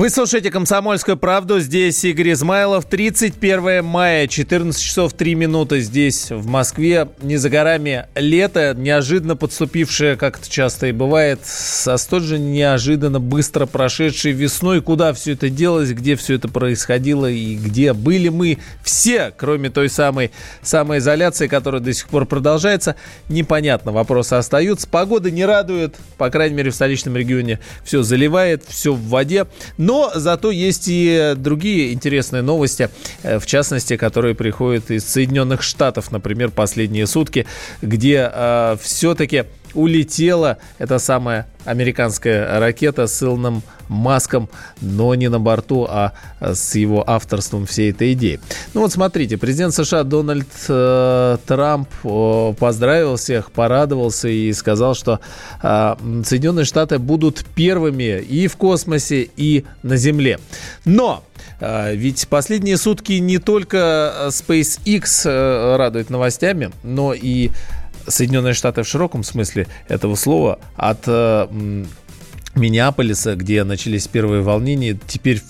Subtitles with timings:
[0.00, 1.60] Вы слушаете «Комсомольскую правду».
[1.60, 2.86] Здесь Игорь Измайлов.
[2.86, 7.10] 31 мая, 14 часов 3 минуты здесь, в Москве.
[7.20, 13.20] Не за горами лето, неожиданно подступившее, как это часто и бывает, со столь же неожиданно
[13.20, 14.80] быстро прошедшей весной.
[14.80, 19.90] Куда все это делось, где все это происходило и где были мы все, кроме той
[19.90, 20.30] самой
[20.62, 22.96] самоизоляции, которая до сих пор продолжается,
[23.28, 23.92] непонятно.
[23.92, 24.88] Вопросы остаются.
[24.88, 29.46] Погода не радует, по крайней мере, в столичном регионе все заливает, все в воде.
[29.76, 32.90] Но зато есть и другие интересные новости,
[33.22, 37.46] э, в частности, которые приходят из Соединенных Штатов, например, последние сутки,
[37.82, 44.48] где э, все-таки улетела эта самая американская ракета с Илоном Маском,
[44.80, 48.40] но не на борту, а с его авторством всей этой идеи.
[48.72, 55.18] Ну вот смотрите, президент США Дональд э, Трамп э, поздравил всех, порадовался и сказал, что
[55.62, 60.38] э, Соединенные Штаты будут первыми и в космосе, и на Земле.
[60.84, 61.24] Но
[61.58, 67.50] э, ведь последние сутки не только SpaceX э, радует новостями, но и
[68.06, 71.84] Соединенные Штаты в широком смысле этого слова от э,
[72.54, 75.40] Миннеаполиса, где начались первые волнения, теперь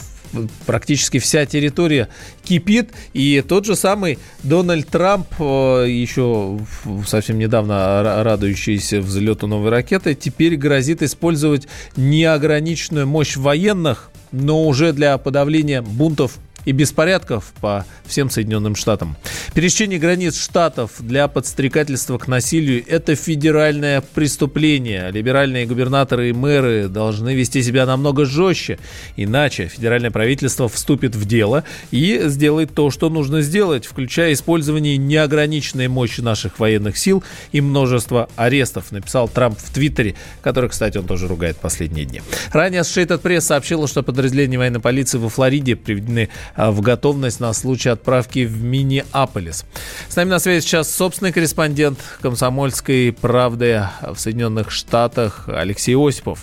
[0.67, 2.09] практически вся территория
[2.45, 2.91] кипит.
[3.13, 6.61] И тот же самый Дональд Трамп, э, еще
[7.07, 15.19] совсем недавно радующийся взлету новой ракеты, теперь грозит использовать неограниченную мощь военных, но уже для
[15.19, 19.17] подавления бунтов и беспорядков по всем Соединенным Штатам.
[19.55, 25.11] Пересечение границ штатов для подстрекательства к насилию– это федеральное преступление.
[25.11, 28.79] Либеральные губернаторы и мэры должны вести себя намного жестче,
[29.17, 35.89] иначе федеральное правительство вступит в дело и сделает то, что нужно сделать, включая использование неограниченной
[35.89, 41.27] мощи наших военных сил и множество арестов, написал Трамп в Твиттере, который, кстати, он тоже
[41.29, 42.23] ругает последние дни.
[42.53, 47.89] Ранее Associated Press сообщила, что подразделения военной полиции во Флориде приведены в готовность на случай
[47.89, 49.65] отправки в Миннеаполис.
[50.09, 56.41] С нами на связи сейчас собственный корреспондент «Комсомольской правды» в Соединенных Штатах Алексей Осипов.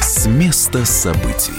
[0.00, 1.52] С места событий.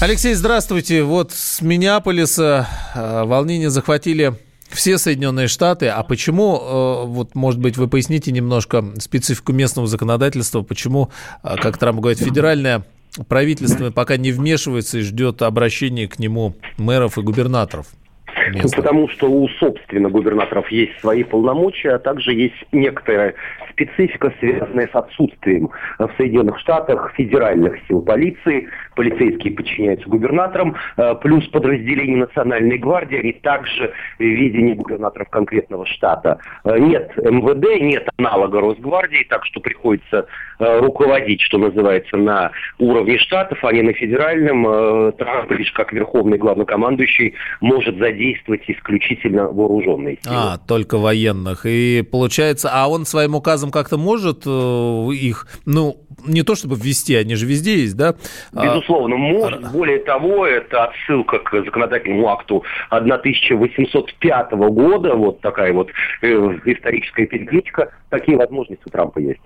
[0.00, 1.02] Алексей, здравствуйте.
[1.04, 4.34] Вот с Миннеаполиса э, волнения захватили
[4.68, 5.88] все Соединенные Штаты.
[5.88, 11.10] А почему, э, вот, может быть, вы поясните немножко специфику местного законодательства, почему,
[11.42, 12.84] как Трамп говорит, федеральная
[13.28, 17.86] правительство пока не вмешивается и ждет обращения к нему мэров и губернаторов?
[18.52, 23.34] Ну, потому что у, собственно, губернаторов есть свои полномочия, а также есть некоторая
[23.70, 28.68] специфика, связанная с отсутствием в Соединенных Штатах федеральных сил полиции.
[28.96, 36.38] Полицейские подчиняются губернаторам, э, плюс подразделения Национальной гвардии, они также в видении губернаторов конкретного штата.
[36.64, 40.26] Э, нет МВД, нет аналога Росгвардии, так что приходится
[40.58, 45.12] э, руководить, что называется, на уровне штатов, а не на федеральном.
[45.12, 50.34] Трамп лишь как верховный главнокомандующий может задействовать исключительно вооруженные силы.
[50.34, 51.66] А, только военных.
[51.66, 57.34] И получается, а он своим указом как-то может их, ну, не то чтобы ввести, они
[57.34, 58.14] же везде есть, да?
[58.54, 59.72] А Безусловно, может.
[59.72, 65.88] Более того, это отсылка к законодательному акту 1805 года, вот такая вот
[66.22, 66.28] э,
[66.64, 67.90] историческая перекличка.
[68.10, 69.40] Такие возможности у Трампа есть.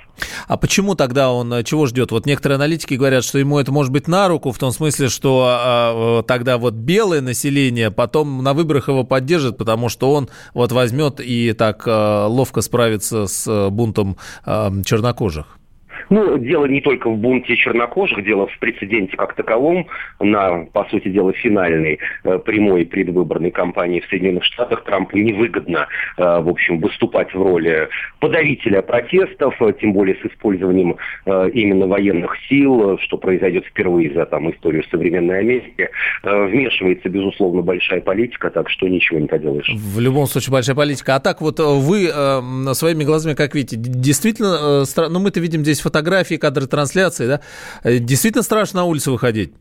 [0.46, 2.12] А почему тогда он э, чего ждет?
[2.12, 6.20] Вот некоторые аналитики говорят, что ему это может быть на руку, в том смысле, что
[6.22, 11.20] э, тогда вот белое население потом на выборах его поддержит, потому что он вот возьмет
[11.20, 15.59] и так э, ловко справится с э, бунтом э, чернокожих.
[16.10, 19.86] Ну, дело не только в бунте чернокожих, дело в прецеденте как таковом,
[20.18, 25.86] на, по сути дела, финальной э, прямой предвыборной кампании в Соединенных Штатах Трампу невыгодно,
[26.18, 27.88] э, в общем, выступать в роли
[28.18, 34.50] подавителя протестов, э, тем более с использованием именно военных сил, что произойдет впервые за там,
[34.50, 35.90] историю современной Америки.
[36.22, 39.70] Вмешивается, безусловно, большая политика, так что ничего не поделаешь.
[39.72, 41.14] В любом случае, большая политика.
[41.14, 42.08] А так вот вы
[42.74, 47.40] своими глазами, как видите, действительно, ну мы-то видим здесь фотографии, фотографии, кадры трансляции, да,
[47.84, 49.52] э, действительно страшно на улицу выходить.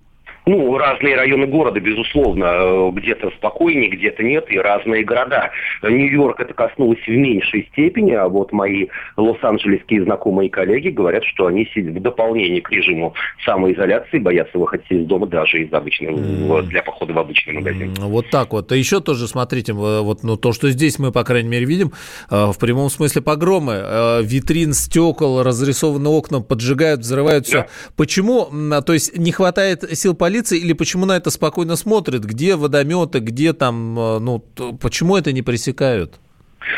[0.50, 5.52] Ну, разные районы города, безусловно, э, где-то спокойнее, где-то нет, и разные города.
[5.84, 11.70] Нью-Йорк это коснулось в меньшей степени, а вот мои лос-анджелесские знакомые коллеги говорят, что они
[11.76, 13.14] в дополнение к режиму
[13.46, 16.64] самоизоляции, боятся выходить из дома даже из обычного, mm.
[16.64, 17.94] для похода в обычный магазин.
[18.00, 18.72] Вот так вот.
[18.72, 21.92] А еще тоже, смотрите, вот ну, то, что здесь мы, по крайней мере, видим,
[22.32, 23.74] э, в прямом смысле погромы.
[23.76, 27.58] Э, витрин, стекол, разрисованные окна поджигают, взрывают все.
[27.58, 27.68] Да.
[27.96, 28.48] Почему?
[28.82, 32.24] То есть не хватает сил полиции полиции или почему на это спокойно смотрят?
[32.24, 34.40] Где водометы, где там, э, ну,
[34.80, 36.20] почему это не пресекают?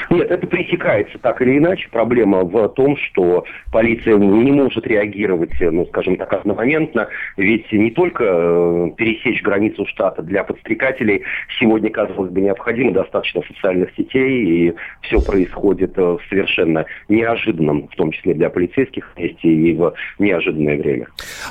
[0.10, 1.88] Нет, это пресекается так или иначе.
[1.92, 7.08] Проблема в том, что полиция не может реагировать, ну, скажем так, одномоментно,
[7.38, 11.24] ведь не только э, пересечь границу штата для подстрекателей
[11.60, 18.12] сегодня, казалось бы, необходимо, достаточно социальных сетей, и все происходит в совершенно неожиданном, в том
[18.12, 21.08] числе для полицейских месте и в неожиданное время.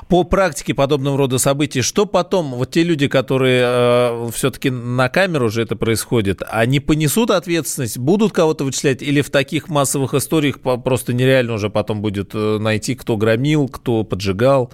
[0.09, 5.47] По практике подобного рода событий, что потом, вот те люди, которые э, все-таки на камеру
[5.47, 11.12] уже это происходит, они понесут ответственность, будут кого-то вычислять, или в таких массовых историях просто
[11.12, 14.72] нереально уже потом будет э, найти, кто громил, кто поджигал?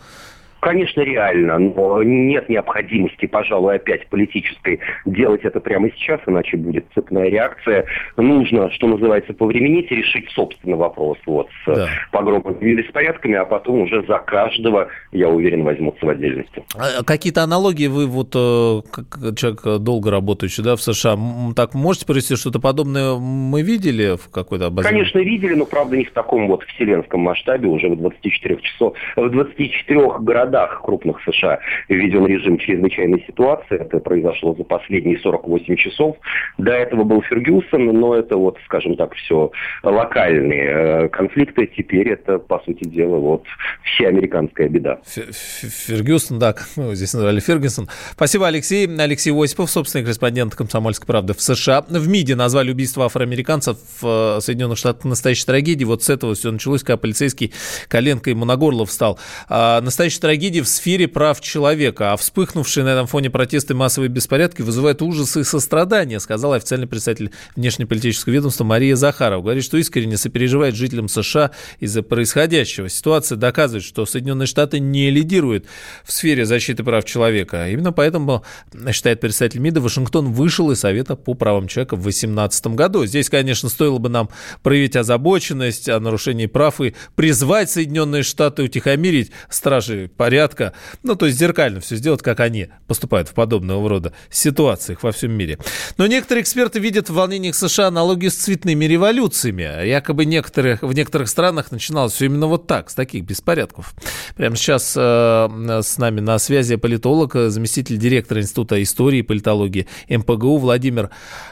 [0.60, 7.28] Конечно, реально, но нет необходимости, пожалуй, опять политической делать это прямо сейчас, иначе будет цепная
[7.28, 7.84] реакция.
[8.16, 11.88] Нужно, что называется, повременить и решить собственный вопрос вот, с да.
[12.10, 16.64] погромами и беспорядками, а потом уже за каждого, я уверен, возьмутся в отдельности.
[16.74, 21.16] А какие-то аналогии вы, вот, э, как человек долго работающий да, в США,
[21.54, 24.98] так можете привести что-то подобное мы видели в какой-то обозрении?
[24.98, 29.30] Конечно, видели, но, правда, не в таком вот вселенском масштабе, уже в 24 часов, в
[29.30, 31.58] 24 городах городах крупных США
[31.88, 33.80] введен режим чрезвычайной ситуации.
[33.80, 36.16] Это произошло за последние 48 часов.
[36.58, 39.50] До этого был Фергюсон, но это вот, скажем так, все
[39.82, 41.70] локальные э, конфликты.
[41.76, 43.44] Теперь это, по сути дела, вот
[43.82, 44.98] вся американская беда.
[45.04, 47.88] Фергюсон, да, мы его здесь назвали, Фергюсон.
[48.12, 48.86] Спасибо, Алексей.
[48.86, 51.84] Алексей Осипов, собственный корреспондент «Комсомольской правды» в США.
[51.88, 55.86] В МИДе назвали убийство афроамериканцев в э, Соединенных Штатах настоящей трагедией.
[55.86, 57.52] Вот с этого все началось, когда полицейский
[57.88, 59.18] коленкой ему на горло встал.
[59.48, 63.76] А, настоящая трагедия трагедии в сфере прав человека, а вспыхнувшие на этом фоне протесты и
[63.76, 69.40] массовые беспорядки вызывают ужасы и сострадание, сказал официальный представитель внешнеполитического ведомства Мария Захарова.
[69.40, 72.90] Говорит, что искренне сопереживает жителям США из-за происходящего.
[72.90, 75.64] Ситуация доказывает, что Соединенные Штаты не лидируют
[76.04, 77.70] в сфере защиты прав человека.
[77.70, 78.44] Именно поэтому,
[78.92, 83.06] считает представитель МИДа, Вашингтон вышел из Совета по правам человека в 2018 году.
[83.06, 84.28] Здесь, конечно, стоило бы нам
[84.62, 90.72] проявить озабоченность о нарушении прав и призвать Соединенные Штаты утихомирить стражи по порядка.
[91.04, 95.30] Ну, то есть зеркально все сделать, как они поступают в подобного рода ситуациях во всем
[95.30, 95.56] мире.
[95.98, 99.86] Но некоторые эксперты видят в волнениях США аналогию с цветными революциями.
[99.86, 103.94] Якобы некоторых, в некоторых странах начиналось все именно вот так, с таких беспорядков.
[104.34, 110.56] Прямо сейчас э, с нами на связи политолог, заместитель директора Института истории и политологии МПГУ
[110.56, 111.10] Владимир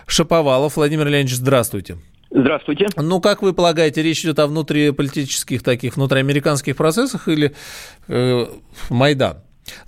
[0.08, 0.74] Шаповалов.
[0.74, 1.96] Владимир Леонидович, здравствуйте.
[2.34, 2.88] Здравствуйте.
[2.96, 7.54] Ну, как вы полагаете, речь идет о внутриполитических таких, внутриамериканских процессах или
[8.08, 8.46] э,
[8.90, 9.36] Майдан?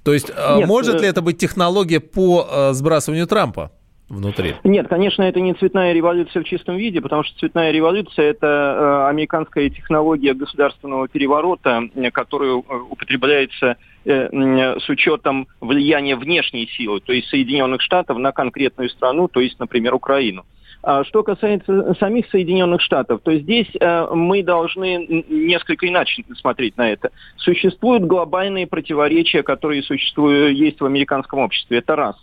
[0.05, 0.99] То есть, э, Нет, может э...
[1.01, 3.73] ли это быть технология по э, сбрасыванию Трампа?
[4.09, 4.55] внутри?
[4.65, 9.09] Нет, конечно, это не цветная революция в чистом виде, потому что цветная революция– это э,
[9.09, 17.29] американская технология государственного переворота, э, которая употребляется э, с учетом влияния внешней силы, то есть
[17.29, 20.45] Соединенных Штатов на конкретную страну, то есть, например, Украину.
[20.87, 26.89] А что касается самих Соединенных Штатов, то здесь э, мы должны несколько иначе смотреть на
[26.89, 27.11] это.
[27.39, 31.79] Существуют глобальные противоречия, которые существуют, есть в американском обществе.
[31.79, 32.15] Это раз.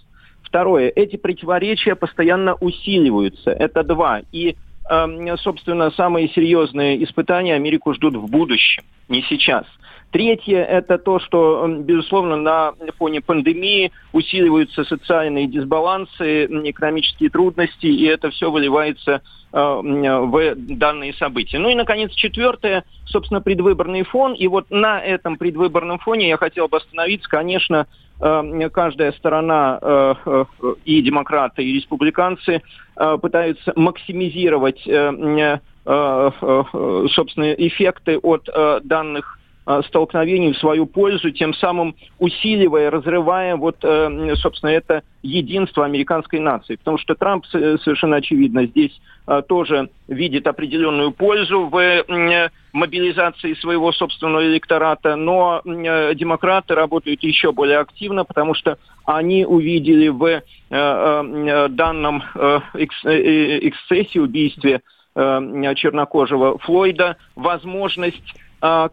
[0.44, 0.94] Второе.
[0.96, 3.52] Эти противоречия постоянно усиливаются.
[3.52, 4.22] Это два.
[4.32, 4.56] И
[4.90, 9.66] эм, собственно, самые серьезные испытания Америку ждут в будущем, не сейчас.
[10.14, 18.30] Третье– это то, что, безусловно, на фоне пандемии усиливаются социальные дисбалансы, экономические трудности, и это
[18.30, 21.58] все выливается э, в данные события.
[21.58, 24.34] Ну и, наконец, четвертое, собственно, предвыборный фон.
[24.36, 27.28] И вот на этом предвыборном фоне я хотел бы остановиться.
[27.28, 27.88] Конечно,
[28.22, 30.46] э, каждая сторона, э,
[30.86, 32.62] и демократы, и республиканцы,
[32.96, 34.78] пытаются максимизировать,
[37.16, 38.48] собственно, эффекты от
[38.84, 39.40] данных
[39.88, 46.76] столкновений в свою пользу, тем самым усиливая, разрывая вот, э, собственно, это единство американской нации.
[46.76, 48.92] Потому что Трамп совершенно очевидно здесь
[49.26, 52.04] э, тоже видит определенную пользу в
[52.74, 60.42] мобилизации своего собственного электората, но демократы работают еще более активно, потому что они увидели в
[60.70, 62.24] данном
[62.74, 64.82] эксцессе, убийстве
[65.16, 68.34] чернокожего Флойда возможность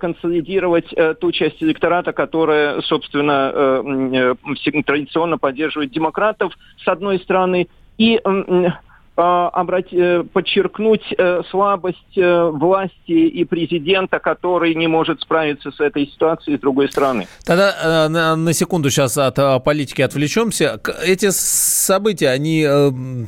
[0.01, 4.35] консолидировать э, ту часть электората, которая, собственно, э,
[4.73, 8.81] э, традиционно поддерживает демократов, с одной стороны, и а,
[9.15, 16.61] подчеркнуть э, слабость э, власти и президента, который не может справиться с этой ситуацией с
[16.61, 17.27] другой стороны.
[17.45, 20.81] Тогда на, секунду сейчас от политики отвлечемся.
[21.05, 22.67] Эти события, они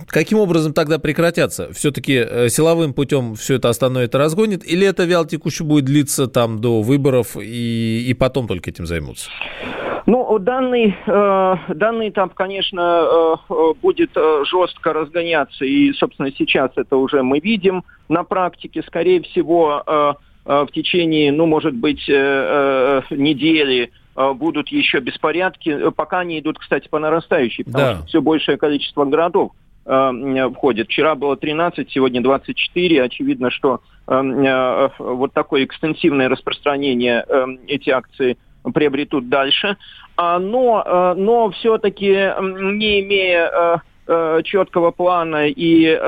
[0.09, 1.73] каким образом тогда прекратятся?
[1.73, 4.65] Все-таки силовым путем все это остановит и разгонит?
[4.65, 9.29] Или это вялотекуще будет длиться там до выборов и, и потом только этим займутся?
[10.07, 16.97] Ну, данный, э, данный этап, конечно, э, будет э, жестко разгоняться, и, собственно, сейчас это
[16.97, 18.83] уже мы видим на практике.
[18.83, 20.15] Скорее всего, э,
[20.47, 26.41] э, в течение, ну, может быть, э, э, недели э, будут еще беспорядки, пока они
[26.41, 27.97] идут, кстати, по нарастающей, потому да.
[27.99, 29.53] что все большее количество городов
[29.87, 30.89] э, входит.
[30.89, 33.05] Вчера было 13, сегодня 24.
[33.05, 38.37] Очевидно, что э, э, вот такое экстенсивное распространение э, эти акции
[38.71, 39.77] приобретут дальше.
[40.17, 43.77] А, но, э, но все-таки, не имея э,
[44.07, 45.99] э, четкого плана и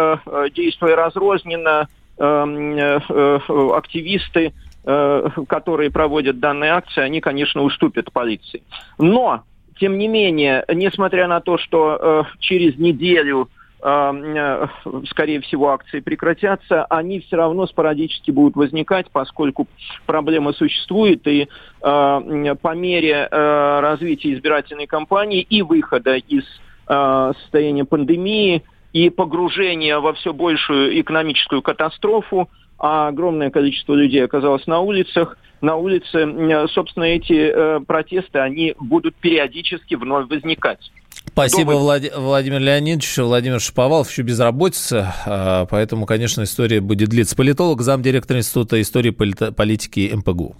[0.55, 4.53] действуя разрозненно, активисты,
[4.85, 8.63] которые проводят данные акции, они, конечно, уступят полиции.
[8.99, 9.43] Но,
[9.81, 13.49] тем не менее, несмотря на то, что через неделю
[13.85, 19.69] скорее всего, акции прекратятся, они все равно спорадически будут возникать, поскольку
[20.07, 21.47] проблема существует, и э,
[21.83, 26.45] по мере э, развития избирательной кампании и выхода из
[26.87, 28.63] состояния пандемии
[28.93, 35.77] и погружения во все большую экономическую катастрофу, а огромное количество людей оказалось на улицах, на
[35.77, 40.91] улице, собственно, эти протесты, они будут периодически вновь возникать.
[41.35, 42.05] Спасибо, Влад...
[42.17, 43.19] Владимир Леонидович.
[43.19, 47.35] Владимир Шаповалов еще безработица, а, поэтому, конечно, история будет длиться.
[47.35, 50.55] Политолог, замдиректора Института истории политики МПГУ.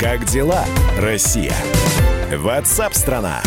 [0.00, 0.64] Как дела,
[0.98, 1.52] Россия?
[2.34, 3.42] Ватсап-страна!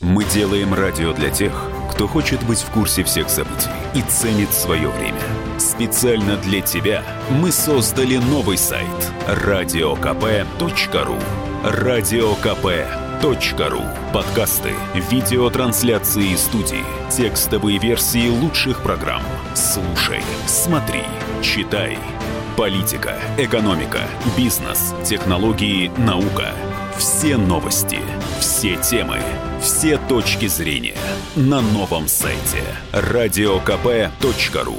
[0.00, 1.52] Мы делаем радио для тех,
[1.90, 5.20] кто хочет быть в курсе всех событий и ценит свое время.
[5.58, 8.86] Специально для тебя мы создали новый сайт–
[9.26, 11.18] радиокп.ру
[11.62, 12.62] радиокп.ру
[14.14, 19.22] Подкасты, видеотрансляции студии, текстовые версии лучших программ.
[19.54, 21.02] Слушай, смотри,
[21.42, 21.98] читай.
[22.56, 24.00] Политика, экономика,
[24.38, 26.52] бизнес, технологии, наука.
[26.96, 27.98] Все новости,
[28.40, 29.18] все темы,
[29.60, 30.96] все точки зрения
[31.36, 32.62] на новом сайте
[32.92, 34.78] радиокп.ру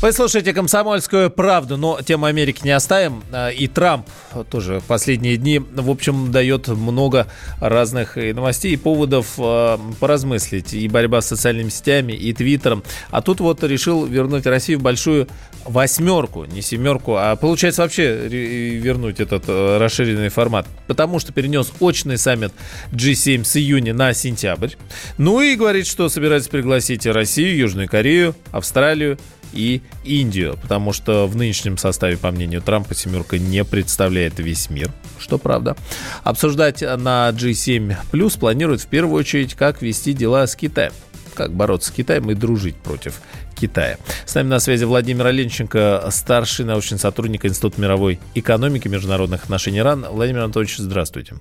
[0.00, 3.22] Вы слушаете «Комсомольскую правду», но тему Америки не оставим.
[3.32, 4.08] А, и Трамп
[4.50, 7.26] тоже последние дни, в общем, дает много
[7.60, 10.72] разных и новостей, и поводов а, поразмыслить.
[10.72, 12.82] И борьба с социальными сетями, и Твиттером.
[13.10, 15.28] А тут вот решил вернуть Россию в большую
[15.66, 20.66] восьмерку, не семерку, а получается вообще вернуть этот а, расширенный формат.
[20.86, 22.54] Потому что перенес очный саммит
[22.90, 24.70] G7 с июня на сентябрь.
[25.18, 29.18] Ну и говорит, что собирается пригласить Россию, Южную Корею, Австралию,
[29.52, 34.90] и Индию, потому что в нынешнем составе, по мнению Трампа, семерка не представляет весь мир,
[35.18, 35.76] что правда.
[36.22, 40.92] Обсуждать на G7 Plus планируют в первую очередь, как вести дела с Китаем
[41.34, 43.20] как бороться с Китаем и дружить против
[43.54, 43.96] Китая.
[44.26, 49.80] С нами на связи Владимир Оленченко, старший научный сотрудник Института мировой экономики и международных отношений
[49.80, 50.06] РАН.
[50.10, 51.36] Владимир Анатольевич, здравствуйте.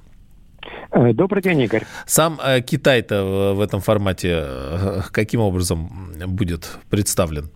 [0.92, 1.86] Э, добрый день, Игорь.
[2.06, 7.50] Сам э, Китай-то в этом формате э, каким образом будет представлен?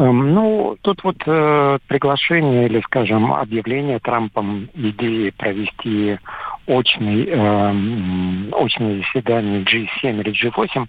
[0.00, 6.18] Эм, ну, тут вот э, приглашение или, скажем, объявление Трампом идеи провести
[6.66, 10.86] очный, э, очное заседание G7 или G8,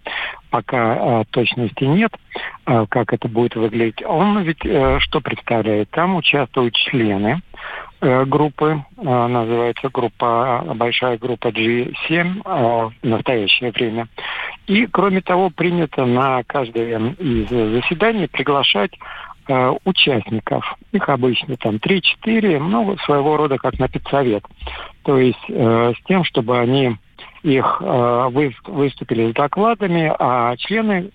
[0.49, 2.13] пока э, точности нет,
[2.65, 4.01] э, как это будет выглядеть.
[4.05, 5.89] Он ведь э, что представляет?
[5.89, 7.41] Там участвуют члены
[8.01, 14.07] группы, э, называется группа, большая группа G7 э, в настоящее время.
[14.65, 18.91] И, кроме того, принято на каждое из заседаний приглашать
[19.83, 20.77] участников.
[20.93, 24.45] Их обычно там 3-4, ну, своего рода как на педсовет.
[25.03, 26.95] То есть с тем, чтобы они
[27.41, 31.09] их выступили с докладами, а члены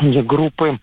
[0.00, 0.78] группы,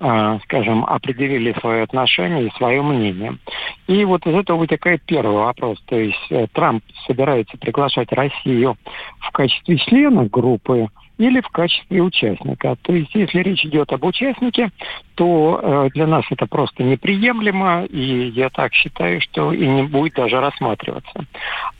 [0.00, 3.38] а, скажем, определили свое отношение и свое мнение.
[3.86, 5.80] И вот из этого вытекает первый вопрос.
[5.86, 8.76] То есть э, Трамп собирается приглашать Россию
[9.20, 10.88] в качестве члена группы
[11.18, 12.76] или в качестве участника.
[12.82, 14.70] То есть, если речь идет об участнике,
[15.14, 20.14] то э, для нас это просто неприемлемо, и я так считаю, что и не будет
[20.14, 21.24] даже рассматриваться.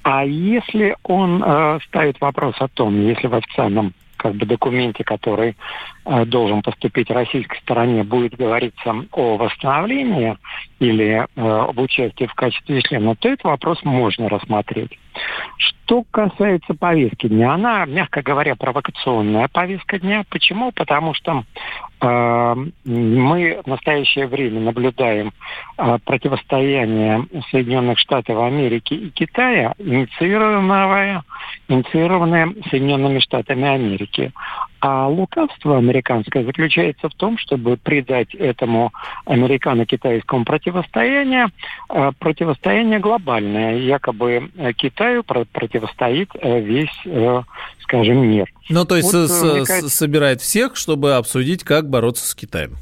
[0.02, 5.56] А если он э, ставит вопрос о том, если в официальном как бы документе, который
[6.04, 10.36] э, должен поступить российской стороне, будет говориться о восстановлении
[10.78, 14.96] или э, об участии в качестве члена, то этот вопрос можно рассмотреть.
[15.56, 20.22] Что касается повестки дня, она, мягко говоря, провокационная повестка дня.
[20.30, 20.70] Почему?
[20.70, 21.42] Потому что
[22.02, 25.32] мы в настоящее время наблюдаем
[25.76, 31.22] а, противостояние Соединенных Штатов Америки и Китая, инициированное,
[31.68, 34.32] инициированное Соединенными Штатами Америки.
[34.80, 38.92] А лукавство американское заключается в том, чтобы придать этому
[39.26, 41.50] американо-китайскому противостоянию
[41.88, 43.76] а, противостояние глобальное.
[43.76, 47.42] Якобы Китаю противостоит э, весь, э,
[47.82, 48.48] скажем, мир.
[48.68, 49.88] Ну, то есть вот, с, э, кажется...
[49.88, 52.76] собирает всех, чтобы обсудить, как бороться с Китаем.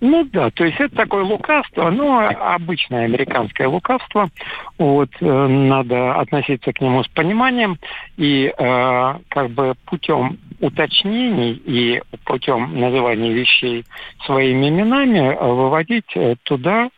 [0.00, 4.30] Ну да, то есть это такое лукавство, ну, обычное американское лукавство.
[4.78, 7.78] Вот, э, надо относиться к нему с пониманием
[8.16, 13.84] и э, как бы путем уточнений и путем называния вещей
[14.24, 16.90] своими именами выводить э, туда,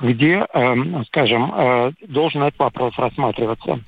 [0.00, 0.74] где, э,
[1.08, 3.80] скажем, э, должен этот вопрос рассматриваться.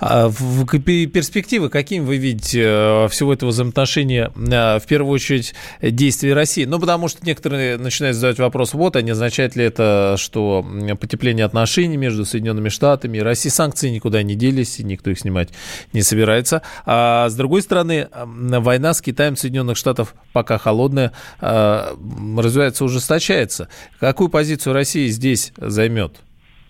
[0.00, 6.32] А в перспективы каким вы видите э, всего этого взаимоотношения, э, в первую очередь, действий
[6.32, 6.64] России?
[6.64, 10.64] Ну, потому что некоторые начинают задавать вопрос, вот, а не означает ли это, что
[11.00, 15.50] потепление отношений между Соединенными Штатами и Россией, санкции никуда не делись, и никто их снимать
[15.92, 16.62] не собирается.
[16.86, 21.94] А с другой стороны, война с Китаем Соединенных Штатов пока холодная, э,
[22.36, 23.68] развивается, ужесточается.
[23.98, 26.16] Какую позицию Россия здесь займет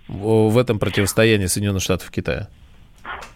[0.09, 2.49] в этом противостоянии Соединенных Штатов и Китая?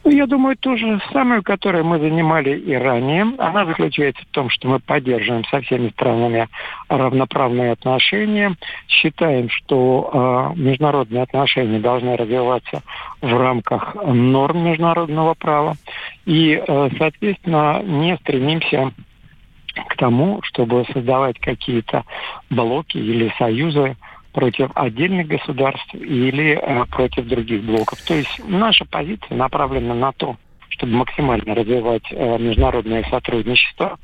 [0.05, 3.35] Ну, я думаю, ту же самую, которую мы занимали и ранее.
[3.39, 6.49] Она заключается в том, что мы поддерживаем со всеми странами
[6.89, 8.57] равноправные отношения.
[8.89, 12.83] Считаем, что э, международные отношения должны развиваться
[13.21, 15.77] в рамках норм международного права.
[16.27, 18.93] И, э, соответственно, не стремимся
[19.89, 22.05] к тому, чтобы создавать какие-то
[22.51, 23.97] блоки или союзы
[24.33, 28.01] против отдельных государств или э, против других блоков.
[28.03, 30.37] То есть наша позиция направлена на то,
[30.71, 33.99] чтобы максимально развивать э, международное сотрудничество.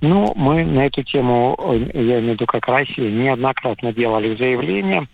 [0.00, 5.06] Ну, мы на эту тему, э, я имею в виду как Россия, неоднократно делали заявления.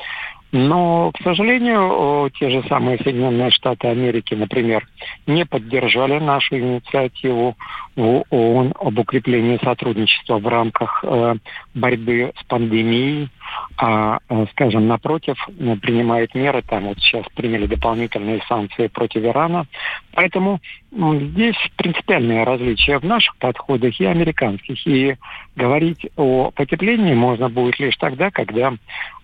[0.51, 4.89] Но, к сожалению, те же самые Соединенные Штаты Америки, например,
[5.27, 7.55] не поддержали нашу инициативу
[7.95, 11.05] в ООН об укреплении сотрудничества в рамках
[11.75, 13.29] борьбы с пандемией
[13.77, 19.67] а, э, скажем, напротив, э, принимает меры, там вот сейчас приняли дополнительные санкции против Ирана.
[20.15, 24.85] Поэтому здесь принципиальное различие в наших подходах и американских.
[24.87, 25.17] И
[25.55, 28.73] говорить о потеплении можно будет лишь тогда, когда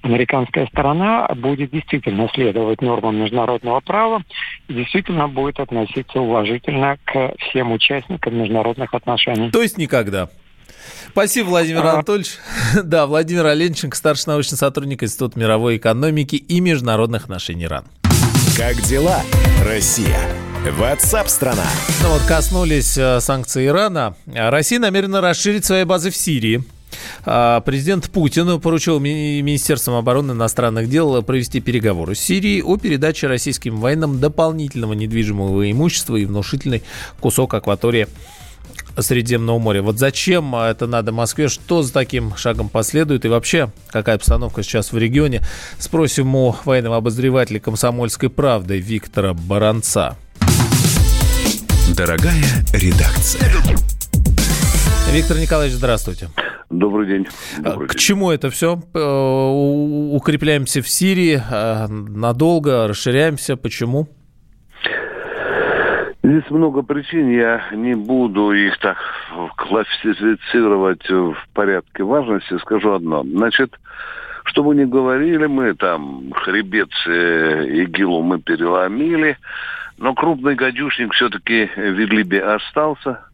[0.03, 4.23] американская сторона будет действительно следовать нормам международного права
[4.69, 9.51] и действительно будет относиться уважительно к всем участникам международных отношений.
[9.51, 10.29] То есть никогда?
[11.11, 11.87] Спасибо, Владимир.
[11.87, 12.39] Анатольевич.
[12.83, 17.85] Да, Владимир Оленченко, старший научный сотрудник Института мировой экономики и международных отношений РАН.
[18.57, 19.23] Как дела,
[19.65, 20.19] Россия?
[20.79, 21.67] Ватсап-страна!
[22.03, 24.17] Ну вот коснулись э, санкций Ирана.
[24.27, 26.65] Россия намерена расширить свои базы в Сирии.
[27.25, 33.79] А, президент Путин поручил Министерством обороны иностранных дел провести переговоры с Сирией о передаче российским
[33.79, 36.83] военным дополнительного недвижимого имущества и внушительный
[37.21, 38.09] кусок акватории
[38.99, 39.83] Средиземного моря.
[39.83, 41.49] Вот зачем это надо Москве?
[41.49, 43.25] Что за таким шагом последует?
[43.25, 45.41] И вообще, какая обстановка сейчас в регионе?
[45.79, 50.17] Спросим у военного обозревателя комсомольской правды Виктора Баранца.
[51.97, 53.53] Дорогая редакция.
[55.13, 56.29] Виктор Николаевич, здравствуйте.
[56.71, 57.27] Добрый день.
[57.59, 58.01] А, Добрый К день.
[58.01, 58.83] чему это все?
[58.95, 58.99] Э,
[60.13, 63.57] укрепляемся в Сирии а, надолго, расширяемся.
[63.57, 64.09] Почему?
[66.25, 68.97] Здесь много причин, я не буду их так
[69.57, 73.23] классифицировать в порядке важности, скажу одно.
[73.25, 73.79] Значит,
[74.45, 79.37] что бы ни говорили мы, там, хребет э, ИГИЛу мы переломили,
[79.99, 83.21] но крупный гадюшник все-таки в Идлибе остался–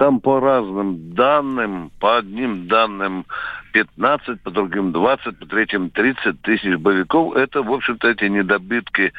[0.00, 3.26] там по разным данным, по одним данным
[3.74, 7.36] 15, по другим 20, по третьим 30 тысяч боевиков.
[7.36, 9.12] Это, в общем-то, эти недобитки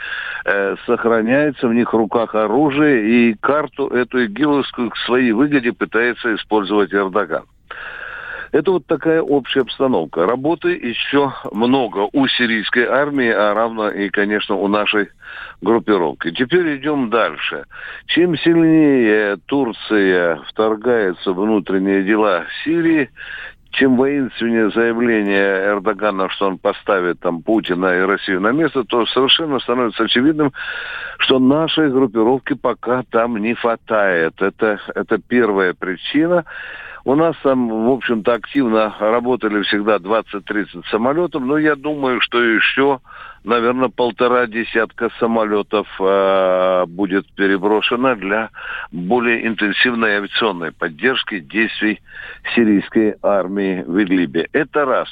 [0.43, 6.33] э, сохраняются, в них в руках оружие, и карту эту игиловскую к своей выгоде пытается
[6.33, 7.43] использовать Эрдоган.
[8.51, 10.25] Это вот такая общая обстановка.
[10.25, 15.09] Работы еще много у сирийской армии, а равно и, конечно, у нашей
[15.61, 16.31] группировки.
[16.31, 17.65] Теперь идем дальше.
[18.07, 23.09] Чем сильнее Турция вторгается в внутренние дела Сирии,
[23.71, 29.59] чем воинственнее заявление Эрдогана, что он поставит там Путина и Россию на место, то совершенно
[29.59, 30.51] становится очевидным,
[31.19, 34.41] что нашей группировки пока там не хватает.
[34.41, 36.43] Это, это первая причина.
[37.03, 42.99] У нас там, в общем-то, активно работали всегда 20-30 самолетов, но я думаю, что еще,
[43.43, 48.49] наверное, полтора десятка самолетов э, будет переброшено для
[48.91, 51.99] более интенсивной авиационной поддержки действий
[52.55, 54.47] сирийской армии в Идлибе.
[54.53, 55.09] Это раз.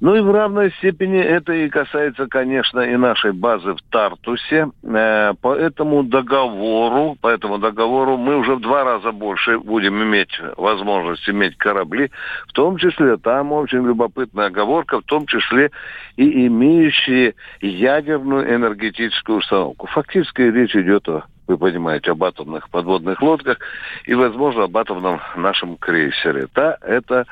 [0.00, 4.68] Ну и в равной степени это и касается, конечно, и нашей базы в Тартусе.
[4.82, 10.38] Э, по этому договору, по этому договору мы уже в два раза больше будем иметь
[10.56, 12.10] возможность иметь корабли,
[12.46, 15.70] в том числе, там очень любопытная оговорка, в том числе
[16.16, 19.86] и имеющие ядерную энергетическую установку.
[19.86, 23.58] Фактически речь идет о вы понимаете, об атомных подводных лодках
[24.04, 26.48] и, возможно, об атомном нашем крейсере.
[26.54, 27.26] Да, это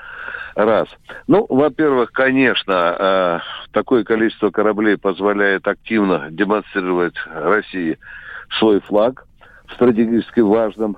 [0.55, 0.89] Раз.
[1.27, 3.39] Ну, во-первых, конечно, э,
[3.73, 7.99] такое количество кораблей позволяет активно демонстрировать России
[8.59, 9.27] свой флаг
[9.67, 10.97] в стратегически важном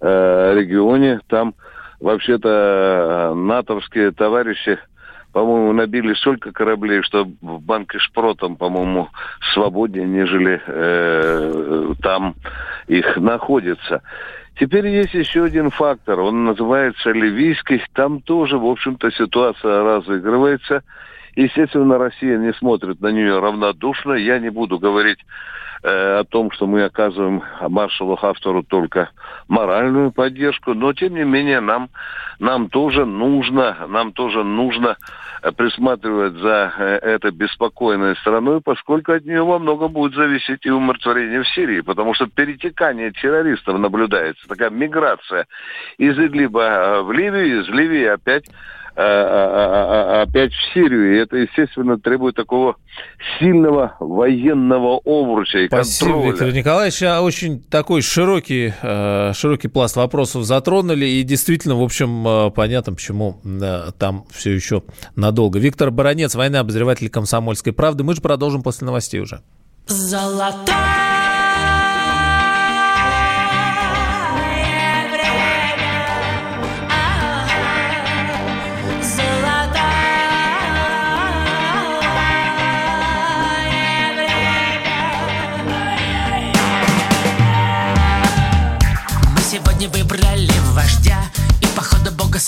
[0.00, 1.20] э, регионе.
[1.28, 1.54] Там
[2.00, 2.48] вообще-то
[3.30, 4.80] э, натовские товарищи,
[5.32, 9.10] по-моему, набили столько кораблей, что в банке Шпротом, по-моему,
[9.52, 12.34] свободнее, нежели э, там
[12.88, 14.02] их находится.
[14.58, 17.80] Теперь есть еще один фактор, он называется ливийский.
[17.92, 20.82] Там тоже, в общем-то, ситуация разыгрывается.
[21.36, 24.12] Естественно, Россия не смотрит на нее равнодушно.
[24.14, 25.18] Я не буду говорить
[25.82, 29.10] э, о том, что мы оказываем маршалу Хафтору только
[29.48, 31.90] моральную поддержку, но тем не менее нам,
[32.38, 34.96] нам тоже нужно, нам тоже нужно
[35.42, 40.70] Э, присматривать за э, этой беспокойной страной, поскольку от нее во многом будет зависеть и
[40.70, 45.46] умиротворение в Сирии, потому что перетекание террористов наблюдается, такая миграция
[45.96, 48.46] из Идлиба э, в Ливию, из Ливии опять
[48.98, 51.14] опять в Сирию.
[51.14, 52.76] И это, естественно, требует такого
[53.38, 56.30] сильного военного обруча и Спасибо, контроля.
[56.30, 57.02] Виктор Николаевич.
[57.04, 58.72] А очень такой широкий,
[59.34, 61.06] широкий пласт вопросов затронули.
[61.06, 63.40] И действительно, в общем, понятно, почему
[63.98, 64.82] там все еще
[65.14, 65.60] надолго.
[65.60, 68.02] Виктор Баранец, военный обозреватель «Комсомольской правды».
[68.02, 69.42] Мы же продолжим после новостей уже.
[69.86, 70.97] Золотая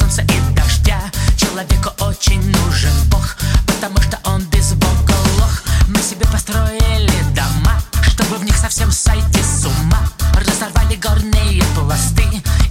[0.00, 0.98] солнца и дождя.
[1.36, 3.36] Человеку очень нужен Бог
[3.66, 5.62] Потому что он без Бога лох.
[5.88, 10.00] Мы себе построили дома Чтобы в них совсем сойти с ума.
[10.34, 12.24] Разорвали горные пласты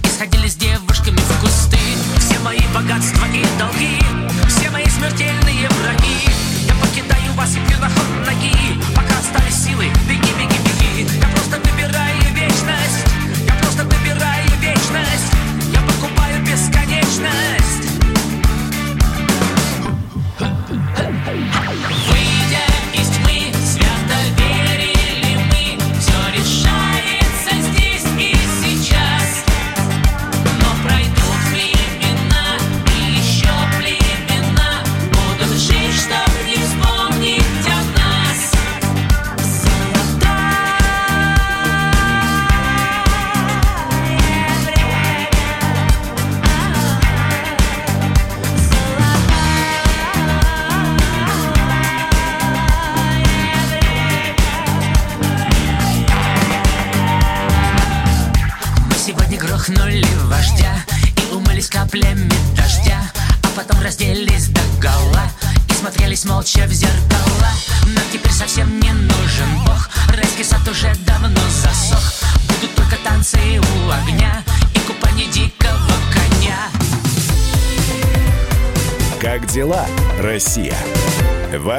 [0.04, 0.89] И сходили с девушками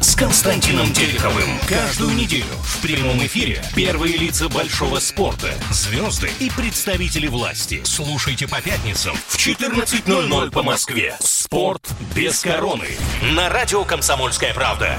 [0.00, 1.58] с Константином Тереховым.
[1.68, 7.80] Каждую неделю в прямом эфире первые лица большого спорта, звезды и представители власти.
[7.84, 11.16] Слушайте по пятницам в 14.00 по Москве.
[11.20, 12.88] «Спорт без короны»
[13.32, 14.98] на радио «Комсомольская правда».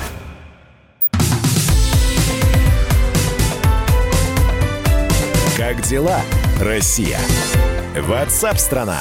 [5.57, 6.21] Как дела,
[6.59, 7.19] Россия?
[7.95, 8.97] Ватсап-страна!